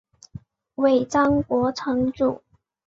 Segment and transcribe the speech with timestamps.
[0.77, 2.41] 尾张国城主。